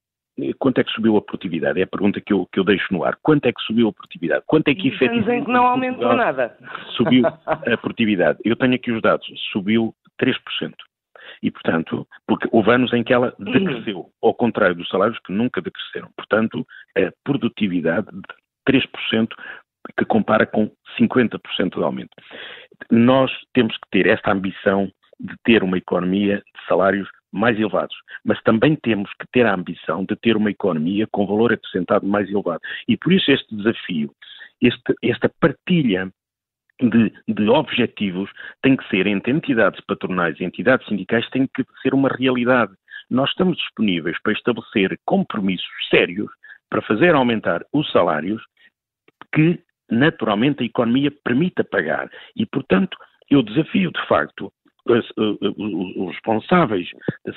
Quanto 0.58 0.80
é 0.80 0.84
que 0.84 0.90
subiu 0.90 1.16
a 1.16 1.22
produtividade? 1.22 1.80
É 1.80 1.84
a 1.84 1.86
pergunta 1.86 2.20
que 2.20 2.32
eu, 2.32 2.46
que 2.52 2.58
eu 2.58 2.64
deixo 2.64 2.92
no 2.92 3.04
ar. 3.04 3.16
Quanto 3.22 3.46
é 3.46 3.52
que 3.52 3.62
subiu 3.62 3.88
a 3.88 3.92
produtividade? 3.92 4.42
Quanto 4.46 4.68
é 4.68 4.74
que 4.74 4.88
efetivamente. 4.88 5.46
que 5.46 5.52
não 5.52 5.66
aumentou 5.66 6.14
nada. 6.14 6.56
Subiu 6.96 7.24
a 7.46 7.76
produtividade. 7.76 8.38
Eu 8.44 8.56
tenho 8.56 8.74
aqui 8.74 8.90
os 8.90 9.00
dados. 9.00 9.26
Subiu 9.52 9.94
3%. 10.20 10.34
E, 11.42 11.50
portanto, 11.50 12.06
porque 12.26 12.48
houve 12.50 12.70
anos 12.70 12.92
em 12.92 13.02
que 13.04 13.12
ela 13.12 13.34
decresceu, 13.38 14.10
ao 14.22 14.34
contrário 14.34 14.74
dos 14.74 14.88
salários 14.88 15.18
que 15.20 15.32
nunca 15.32 15.60
decresceram. 15.60 16.10
Portanto, 16.16 16.66
a 16.96 17.12
produtividade 17.22 18.08
de 18.10 18.80
3% 18.80 19.28
que 19.98 20.04
compara 20.04 20.46
com 20.46 20.70
50% 20.98 21.76
de 21.76 21.82
aumento. 21.82 22.10
Nós 22.90 23.30
temos 23.52 23.76
que 23.76 23.88
ter 23.90 24.06
esta 24.06 24.32
ambição 24.32 24.90
de 25.20 25.34
ter 25.44 25.62
uma 25.62 25.78
economia 25.78 26.38
de 26.38 26.66
salários 26.66 27.08
mais 27.34 27.58
elevados, 27.58 27.96
mas 28.24 28.40
também 28.42 28.76
temos 28.76 29.10
que 29.14 29.26
ter 29.32 29.44
a 29.44 29.54
ambição 29.54 30.04
de 30.04 30.14
ter 30.16 30.36
uma 30.36 30.50
economia 30.50 31.06
com 31.10 31.26
valor 31.26 31.52
acrescentado 31.52 32.06
mais 32.06 32.30
elevado. 32.30 32.60
E 32.88 32.96
por 32.96 33.12
isso 33.12 33.30
este 33.30 33.54
desafio, 33.54 34.10
este, 34.62 34.94
esta 35.02 35.28
partilha 35.40 36.10
de, 36.80 37.12
de, 37.28 37.48
objetivos 37.48 38.30
tem 38.62 38.76
que 38.76 38.88
ser 38.88 39.06
entre 39.06 39.32
entidades 39.32 39.80
patronais 39.86 40.38
e 40.38 40.44
entidades 40.44 40.86
sindicais 40.86 41.28
tem 41.30 41.46
que 41.46 41.64
ser 41.82 41.92
uma 41.92 42.08
realidade. 42.08 42.72
Nós 43.10 43.30
estamos 43.30 43.56
disponíveis 43.58 44.16
para 44.22 44.32
estabelecer 44.32 44.98
compromissos 45.04 45.88
sérios 45.90 46.30
para 46.70 46.82
fazer 46.82 47.14
aumentar 47.14 47.64
os 47.72 47.90
salários 47.92 48.42
que 49.32 49.60
naturalmente 49.90 50.62
a 50.62 50.66
economia 50.66 51.12
permita 51.24 51.62
pagar. 51.62 52.10
E, 52.34 52.46
portanto, 52.46 52.96
eu 53.30 53.42
desafio 53.42 53.90
de 53.90 54.06
facto 54.06 54.52
os 54.86 56.10
responsáveis 56.12 56.88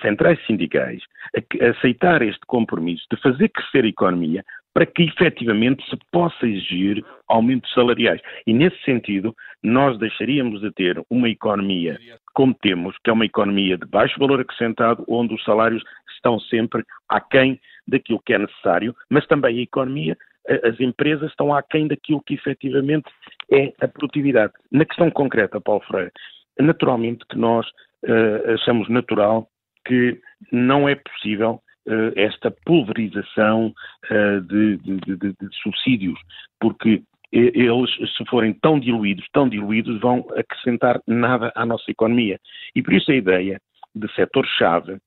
centrais 0.01 0.39
sindicais 0.45 1.01
a 1.35 1.69
aceitar 1.69 2.21
este 2.21 2.45
compromisso 2.45 3.05
de 3.11 3.21
fazer 3.21 3.49
crescer 3.49 3.85
a 3.85 3.87
economia 3.87 4.43
para 4.73 4.85
que 4.85 5.03
efetivamente 5.03 5.83
se 5.89 5.97
possa 6.11 6.45
exigir 6.45 7.03
aumentos 7.27 7.71
salariais. 7.73 8.21
E 8.45 8.53
nesse 8.53 8.79
sentido, 8.83 9.35
nós 9.63 9.97
deixaríamos 9.97 10.61
de 10.61 10.71
ter 10.71 11.01
uma 11.09 11.27
economia 11.27 11.97
como 12.35 12.53
temos, 12.53 12.95
que 13.03 13.09
é 13.09 13.13
uma 13.13 13.25
economia 13.25 13.75
de 13.75 13.87
baixo 13.87 14.19
valor 14.19 14.39
acrescentado, 14.39 15.03
onde 15.07 15.33
os 15.33 15.43
salários 15.43 15.83
estão 16.15 16.39
sempre 16.39 16.83
aquém 17.09 17.59
daquilo 17.87 18.21
que 18.23 18.33
é 18.33 18.37
necessário, 18.37 18.95
mas 19.09 19.25
também 19.25 19.57
a 19.57 19.63
economia, 19.63 20.15
as 20.63 20.79
empresas 20.79 21.31
estão 21.31 21.51
aquém 21.51 21.87
daquilo 21.87 22.21
que 22.21 22.35
efetivamente 22.35 23.09
é 23.51 23.73
a 23.81 23.87
produtividade. 23.87 24.53
Na 24.71 24.85
questão 24.85 25.09
concreta, 25.09 25.59
Paulo 25.59 25.81
Freire, 25.87 26.11
naturalmente 26.59 27.25
que 27.27 27.37
nós 27.37 27.67
uh, 27.67 28.53
achamos 28.53 28.89
natural 28.89 29.47
que 29.85 30.19
não 30.51 30.87
é 30.87 30.95
possível 30.95 31.61
uh, 31.87 32.11
esta 32.15 32.51
pulverização 32.65 33.73
uh, 34.11 34.41
de, 34.41 34.77
de, 34.77 34.97
de, 34.97 35.17
de, 35.17 35.55
subsídios, 35.63 36.19
porque 36.59 37.01
eles, 37.31 37.91
se 38.15 38.25
forem 38.29 38.53
tão 38.53 38.79
diluídos, 38.79 39.25
tão 39.33 39.49
diluídos, 39.49 39.99
vão 39.99 40.25
acrescentar 40.35 41.01
nada 41.05 41.51
à 41.55 41.65
nossa 41.65 41.91
economia. 41.91 42.39
E 42.73 42.81
por 42.81 42.93
isso 42.93 43.11
a 43.11 43.15
ideia 43.15 43.59
de 43.93 44.09
setor-chave, 44.13 44.97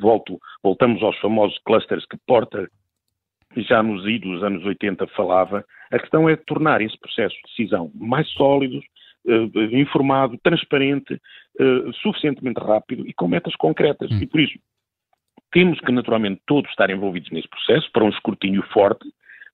volto, 0.00 0.36
voltamos 0.64 1.00
aos 1.00 1.16
famosos 1.20 1.56
clusters 1.64 2.04
que 2.06 2.18
Porta 2.26 2.68
já 3.56 3.82
nos 3.82 4.06
idos 4.06 4.42
anos 4.42 4.64
80 4.64 5.06
falava, 5.08 5.64
a 5.90 5.98
questão 5.98 6.28
é 6.28 6.36
tornar 6.36 6.80
esse 6.80 6.98
processo 6.98 7.34
de 7.36 7.42
decisão 7.42 7.90
mais 7.94 8.28
sólidos, 8.30 8.84
uh, 9.26 9.76
informado, 9.76 10.38
transparente, 10.42 11.14
uh, 11.14 11.92
suficientemente 11.94 12.60
rápido 12.60 13.06
e 13.06 13.12
com 13.12 13.28
metas 13.28 13.54
concretas. 13.56 14.10
Hum. 14.10 14.18
E 14.20 14.26
por 14.26 14.40
isso, 14.40 14.58
temos 15.52 15.78
que 15.80 15.92
naturalmente 15.92 16.42
todos 16.46 16.70
estar 16.70 16.90
envolvidos 16.90 17.30
nesse 17.30 17.48
processo 17.48 17.90
para 17.92 18.04
um 18.04 18.08
escrutínio 18.08 18.62
forte, 18.72 19.08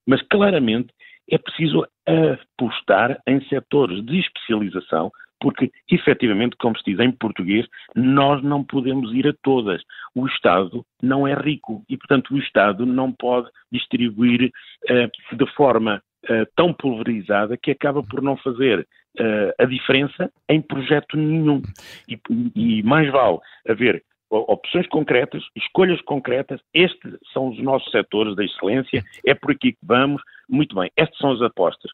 mas 0.07 0.23
claramente 0.23 0.93
é 1.31 1.39
preciso 1.39 1.87
apostar 2.07 3.21
em 3.27 3.41
setores 3.49 4.05
de 4.05 4.19
especialização, 4.19 5.13
porque 5.41 5.71
efetivamente, 5.91 6.57
como 6.57 6.77
se 6.77 6.85
diz 6.85 6.99
em 7.01 7.11
português, 7.11 7.67
nós 7.95 8.43
não 8.43 8.63
podemos 8.63 9.13
ir 9.15 9.27
a 9.27 9.35
todas. 9.43 9.83
O 10.15 10.27
Estado 10.27 10.85
não 11.03 11.27
é 11.27 11.35
rico 11.35 11.83
e, 11.89 11.97
portanto, 11.97 12.35
o 12.35 12.39
Estado 12.39 12.85
não 12.85 13.11
pode 13.11 13.49
distribuir 13.73 14.51
uh, 14.91 15.37
de 15.37 15.47
forma 15.55 16.03
uh, 16.25 16.47
tão 16.55 16.73
pulverizada 16.75 17.57
que 17.57 17.71
acaba 17.71 18.03
por 18.03 18.21
não 18.21 18.37
fazer 18.37 18.87
uh, 19.19 19.53
a 19.59 19.65
diferença 19.65 20.31
em 20.49 20.61
projeto 20.61 21.17
nenhum. 21.17 21.63
E, 22.09 22.19
e 22.55 22.83
mais 22.83 23.11
vale 23.11 23.39
haver 23.69 24.03
opções 24.31 24.87
concretas, 24.87 25.43
escolhas 25.57 26.01
concretas, 26.03 26.61
estes 26.73 27.17
são 27.33 27.49
os 27.49 27.59
nossos 27.61 27.91
setores 27.91 28.37
da 28.37 28.45
excelência, 28.45 29.03
é 29.27 29.35
por 29.35 29.51
aqui 29.51 29.73
que 29.73 29.79
vamos, 29.83 30.23
muito 30.49 30.75
bem, 30.77 30.91
estas 30.97 31.19
são 31.19 31.33
as 31.33 31.43
apostas. 31.43 31.91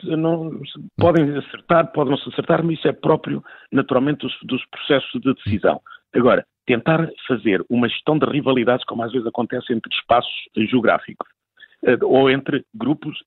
Se 0.00 0.16
não, 0.16 0.50
se 0.64 0.80
podem 0.96 1.36
acertar, 1.36 1.90
podem 1.92 2.12
não 2.12 2.18
se 2.18 2.28
acertar, 2.28 2.62
mas 2.64 2.78
isso 2.78 2.88
é 2.88 2.92
próprio, 2.92 3.42
naturalmente, 3.72 4.20
dos, 4.20 4.38
dos, 4.44 4.64
processos 4.66 5.20
de 5.20 5.34
decisão. 5.34 5.80
Agora, 6.14 6.46
tentar 6.64 7.10
fazer 7.26 7.64
uma 7.68 7.88
gestão 7.88 8.18
de 8.18 8.26
rivalidades, 8.26 8.84
como 8.84 9.02
às 9.02 9.12
vezes 9.12 9.26
acontece 9.26 9.72
entre 9.72 9.92
espaços 9.92 10.32
geográficos, 10.56 11.28
eh, 11.84 11.98
ou 12.02 12.30
entre 12.30 12.64
grupos 12.74 13.18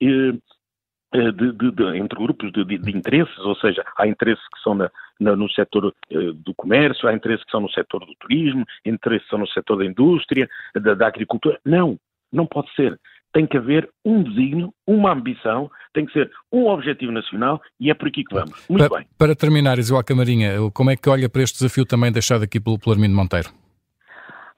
de, 1.14 1.52
de, 1.52 1.72
de, 1.72 1.98
entre 1.98 2.18
grupos 2.18 2.52
de, 2.52 2.92
interesses, 2.92 3.38
ou 3.40 3.56
seja, 3.56 3.84
há 3.98 4.08
interesses 4.08 4.44
que 4.54 4.62
são 4.62 4.74
na, 4.74 4.90
na, 5.20 5.36
no 5.36 5.50
setor 5.52 5.86
uh, 5.86 6.34
do 6.34 6.54
comércio, 6.56 7.08
há 7.08 7.14
interesses 7.14 7.46
que 7.46 7.52
são 7.52 7.62
no 7.62 7.70
setor 7.70 8.00
do 8.06 8.16
turismo, 8.16 8.66
interesses 8.86 9.26
que 9.26 9.30
são 9.30 9.40
no 9.40 9.48
setor 9.48 9.78
da 9.78 9.86
indústria, 9.86 10.50
da, 10.76 10.94
da 10.94 11.08
agricultura. 11.08 11.60
Não, 11.64 11.98
não 12.32 12.46
pode 12.46 12.74
ser 12.76 13.00
tem 13.34 13.48
que 13.48 13.58
haver 13.58 13.90
um 14.06 14.22
desígnio, 14.22 14.72
uma 14.86 15.12
ambição, 15.12 15.70
tem 15.92 16.06
que 16.06 16.14
ser 16.14 16.32
um 16.52 16.68
objetivo 16.68 17.12
nacional 17.12 17.60
e 17.80 17.90
é 17.90 17.94
por 17.96 18.08
aqui 18.08 18.24
que 18.24 18.34
vamos. 18.34 18.64
Muito 18.70 18.88
para, 18.88 19.00
bem. 19.00 19.08
Para 19.18 19.36
terminar, 19.36 19.80
Isabel 19.80 20.04
Camarinha, 20.04 20.52
como 20.72 20.92
é 20.92 20.96
que 20.96 21.10
olha 21.10 21.28
para 21.28 21.42
este 21.42 21.58
desafio 21.58 21.84
também 21.84 22.12
deixado 22.12 22.44
aqui 22.44 22.60
pelo, 22.60 22.78
pelo 22.78 22.94
Armindo 22.94 23.16
Monteiro? 23.16 23.50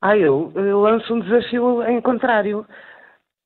Ah, 0.02 0.18
eu, 0.18 0.52
eu 0.56 0.82
lanço 0.82 1.14
um 1.14 1.22
desafio 1.22 1.82
em 1.84 2.02
contrário. 2.02 2.66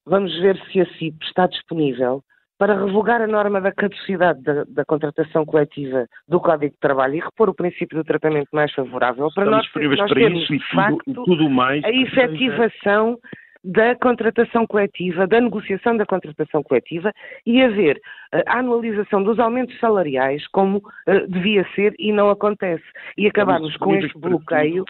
Vamos 0.06 0.34
ver 0.40 0.60
se 0.72 0.82
a 0.82 0.86
CIP 0.98 1.24
está 1.24 1.46
disponível 1.46 2.24
para 2.60 2.78
revogar 2.78 3.22
a 3.22 3.28
norma 3.28 3.62
da 3.62 3.72
caducidade 3.72 4.44
da, 4.44 4.66
da, 4.68 4.84
contratação 4.84 5.46
coletiva 5.46 6.06
do 6.28 6.42
Código 6.42 6.74
de 6.74 6.80
Trabalho 6.80 7.16
e 7.16 7.20
repor 7.22 7.50
o 7.50 7.54
princípio 7.54 7.98
do 7.98 8.04
tratamento 8.04 8.50
mais 8.52 8.72
favorável 8.74 9.30
para 9.34 9.62
Estamos 9.62 9.98
nós, 9.98 10.00
nós 10.00 10.12
para 10.12 10.30
isso 10.30 10.54
e 10.54 10.60
tudo, 11.06 11.24
tudo 11.24 11.50
mais 11.50 11.82
a 11.86 11.90
efetivação 11.90 13.18
da 13.64 13.96
contratação 13.96 14.68
coletiva, 14.68 15.26
da 15.26 15.40
negociação 15.40 15.96
da 15.96 16.06
contratação 16.06 16.62
coletiva 16.62 17.14
e 17.46 17.62
haver 17.62 17.98
uh, 18.34 18.44
a 18.46 18.60
anualização 18.60 19.24
dos 19.24 19.40
aumentos 19.40 19.78
salariais 19.80 20.46
como 20.48 20.78
uh, 20.78 21.28
devia 21.28 21.66
ser 21.76 21.94
e 21.98 22.12
não 22.12 22.30
acontece. 22.30 22.84
E 23.18 23.28
acabarmos 23.28 23.76
com 23.78 23.96
este 23.96 24.18
bloqueio 24.18 24.86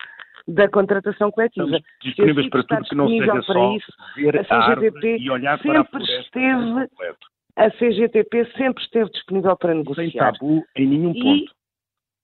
da 0.48 0.68
contratação 0.68 1.32
coletiva. 1.32 1.66
Estamos 1.66 1.84
disponíveis 2.04 2.50
para 2.50 2.64
tudo 2.64 2.90
que 2.90 2.96
não 2.96 3.08
seja 3.08 3.42
só 3.44 3.76
isso, 3.76 3.92
ver 4.16 4.40
a 4.40 4.44
CGTP 4.44 5.18
e 5.18 5.30
olhar 5.30 5.60
sempre 5.60 5.84
para 5.86 6.00
a 6.00 6.04
esteve 6.04 6.90
a 7.60 7.70
CGTP 7.72 8.46
sempre 8.58 8.82
esteve 8.84 9.12
disponível 9.12 9.56
para 9.58 9.74
negociar. 9.74 10.32
Sem 10.32 10.39
tabu 10.39 10.66
em 10.78 10.88
nenhum 10.88 11.13
ponto. 11.13 11.24
E 11.24 11.50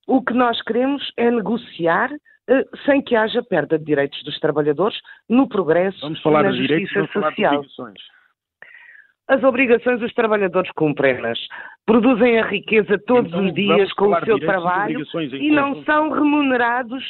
o 0.08 0.22
que 0.22 0.34
nós 0.34 0.62
queremos 0.62 1.12
é 1.18 1.30
negociar 1.30 2.10
eh, 2.48 2.63
sem 2.86 3.01
que 3.01 3.15
haja 3.15 3.44
perda 3.44 3.77
de 3.77 3.84
direitos 3.84 4.24
dos 4.24 4.39
trabalhadores 4.39 4.98
no 5.27 5.48
progresso 5.50 6.00
Vamos 6.00 6.22
falar 6.22 6.44
na 6.44 6.51
de 6.51 6.60
justiça 6.60 6.88
direitos, 6.88 7.13
social. 7.13 7.56
obrigações. 7.56 8.01
As 9.27 9.44
obrigações 9.44 10.01
os 10.01 10.13
trabalhadores 10.13 10.72
cumprem-nas. 10.74 11.39
Produzem 11.86 12.39
a 12.39 12.46
riqueza 12.46 12.98
todos 13.08 13.32
então, 13.32 13.48
os 13.48 13.54
dias 13.54 13.92
com 13.94 14.12
o 14.12 14.25
seu 14.25 14.39
trabalho 14.39 15.04
e 15.34 15.51
não 15.51 15.84
são 15.84 16.12
remunerados 16.12 17.04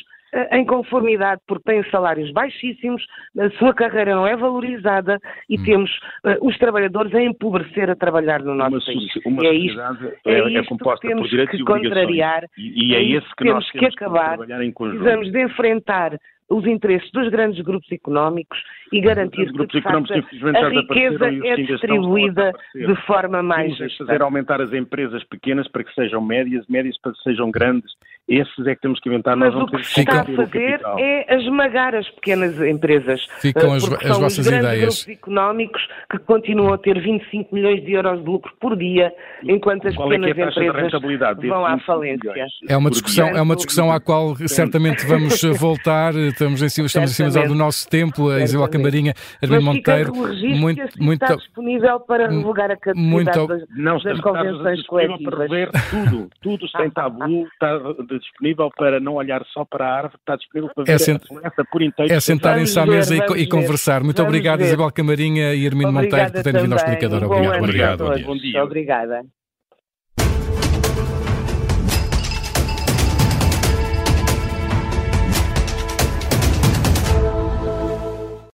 em 0.51 0.65
conformidade, 0.65 1.42
porque 1.48 1.63
têm 1.63 1.84
salários 1.89 2.32
baixíssimos, 2.32 3.06
a 3.39 3.50
sua 3.51 3.74
carreira 3.74 4.15
não 4.15 4.27
é 4.27 4.36
valorizada 4.36 5.20
e 5.50 5.58
hum. 5.60 5.63
temos 5.63 5.92
uh, 6.25 6.48
os 6.48 6.58
trabalhadores 6.58 7.13
a 7.15 7.22
empobrecer 7.22 7.89
a 7.89 7.96
trabalhar 7.96 8.42
no 8.42 8.54
nosso 8.54 8.75
uma, 8.75 8.86
país. 8.86 9.25
Uma 9.25 9.46
é 9.46 9.54
isto, 9.54 9.82
é, 10.25 10.39
é, 10.39 10.54
é 10.56 10.63
composta 10.65 11.08
por 11.08 11.27
direitos 11.27 11.56
que 11.56 11.62
e 11.62 11.65
contrariar 11.65 12.44
e, 12.58 12.92
e 12.92 12.96
é, 12.96 13.18
esse 13.18 13.30
que 13.36 13.44
temos 13.44 13.63
nós 13.63 13.72
que 13.72 13.80
temos 13.80 13.96
acabar. 13.96 14.32
que 14.32 14.38
trabalhar 14.38 14.63
em 14.63 14.72
conjunto. 14.72 15.00
Precisamos 15.00 15.32
de 15.32 15.42
enfrentar 15.42 16.20
os 16.50 16.66
interesses 16.66 17.10
dos 17.12 17.30
grandes 17.30 17.64
grupos 17.64 17.92
económicos 17.92 18.58
e 18.92 19.02
garantir 19.02 19.52
que, 19.52 19.66
de 19.66 19.82
facto, 19.82 20.14
a 20.14 20.70
riqueza 20.70 21.25
é 21.25 21.56
distribuída 21.56 22.52
de 22.74 22.96
forma 23.08 23.42
mais 23.42 23.75
justa. 23.78 24.06
fazer 24.06 24.22
aumentar 24.22 24.62
as 24.62 24.72
empresas 24.74 25.24
pequenas 25.24 25.68
para 25.68 25.84
que 25.84 25.94
sejam 25.94 26.22
médias, 26.22 26.66
médias 26.68 26.96
para 27.02 27.12
que 27.14 27.20
sejam 27.24 27.50
grandes. 27.50 27.92
Esses 28.28 28.66
é 28.66 28.74
que 28.74 28.82
temos 28.82 29.00
que 29.00 29.10
inventar. 29.10 29.36
Mas 29.36 29.54
o 29.54 29.68
que 29.68 29.84
se 29.84 30.00
está 30.00 30.22
a 30.22 30.25
fazer 30.25 30.82
é 30.98 31.36
esmagar 31.36 31.94
as 31.94 32.10
pequenas 32.10 32.60
empresas. 32.60 33.24
Ficam 33.40 33.72
as, 33.74 33.84
as 33.84 34.18
vossas 34.18 34.40
os 34.40 34.48
grandes 34.48 34.68
ideias. 34.68 35.04
grupos 35.04 35.08
económicos 35.10 35.88
que 36.10 36.18
continuam 36.20 36.74
a 36.74 36.78
ter 36.78 37.00
25 37.00 37.54
milhões 37.54 37.84
de 37.84 37.92
euros 37.94 38.20
de 38.20 38.25
lucro 38.25 38.52
por 38.60 38.75
dia, 38.75 39.14
enquanto 39.44 39.88
as 39.88 39.96
Qual 39.96 40.10
pequenas 40.10 40.32
é 40.32 40.34
que 40.34 40.42
é 40.42 40.68
empresas 40.68 41.02
vão 41.48 41.66
à 41.66 41.80
falência. 41.80 42.34
É 42.68 42.75
uma 42.75 42.90
discussão, 42.90 43.28
é 43.28 43.42
uma 43.42 43.56
discussão 43.56 43.92
à 43.92 44.00
qual 44.00 44.36
certamente 44.48 45.06
vamos 45.06 45.40
voltar 45.60 46.14
estamos 46.36 46.62
em 46.62 46.70
cima, 46.70 46.88
estamos 46.88 47.20
em 47.20 47.32
cima 47.32 47.48
do 47.48 47.56
nosso 47.56 47.88
tempo, 47.89 48.30
a 48.30 48.42
Isabel 48.42 48.68
Camarinha, 48.70 49.13
Armin 49.42 49.60
Monteiro. 49.60 50.14
Muito, 50.16 50.81
muito, 51.00 51.24
está 51.24 51.36
disponível 51.36 52.00
para 52.01 52.27
revogar 52.27 52.72
a 52.72 52.77
capacidade 52.77 53.09
muito, 53.09 53.48
das, 53.48 53.62
não, 53.75 53.98
das 53.98 54.20
convenções 54.22 54.86
coletivas. 54.88 55.24
para 55.24 55.44
rever 55.44 55.70
tudo, 55.90 56.29
tudo 56.42 56.68
sem 56.70 56.90
tabu, 56.92 57.48
está 57.48 57.79
disponível 58.20 58.70
para 58.75 59.00
não 59.00 59.16
olhar 59.16 59.44
só 59.53 59.66
para 59.66 59.86
a 59.86 59.96
árvore, 59.96 60.18
está 60.20 60.36
disponível 60.36 60.72
para 60.74 60.83
ver 60.83 60.92
é 60.92 60.98
sent... 60.98 61.22
a 61.44 61.66
por 61.66 61.81
inteiro. 61.81 62.14
É 62.14 62.20
sentarem-se 62.20 62.79
à 62.79 62.86
mesa 62.86 63.16
ver, 63.16 63.38
e, 63.38 63.44
e, 63.44 63.48
conversar. 63.48 64.03
Muito 64.03 64.22
obrigado, 64.22 64.62
Isabel 64.62 64.92
Camarinha 64.92 65.53
e 65.53 65.66
Armin 65.66 65.92
Monteiro, 65.92 66.31
por 66.31 66.44
terem 66.44 66.62
vindo 66.62 66.74
ao 66.74 66.77
explicador. 66.77 67.24
Obrigado. 67.24 67.64
Obrigado. 67.64 68.25
Bom 68.25 68.38
dia. 68.38 68.64
Obrigada. 68.64 69.25